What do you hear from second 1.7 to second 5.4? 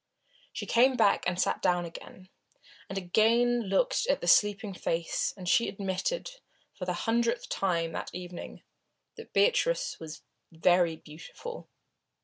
again, and again looked at the sleeping face,